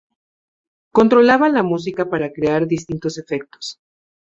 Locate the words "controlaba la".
0.91-1.61